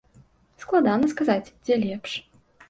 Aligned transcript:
Складана 0.63 1.09
сказаць, 1.13 1.53
дзе 1.63 1.79
лепш. 1.85 2.11